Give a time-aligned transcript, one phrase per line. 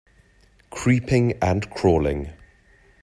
[0.71, 2.33] Creeping and crawling.